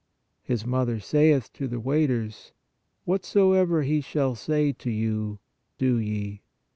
His 0.41 0.65
Mother 0.65 0.99
saith 0.99 1.53
to 1.53 1.67
the 1.67 1.79
waiters: 1.79 2.53
Whatsoever 3.05 3.83
He 3.83 4.01
shall 4.01 4.33
say 4.33 4.71
to 4.73 4.89
you, 4.89 5.37
do 5.77 5.97
ye. 5.99 6.41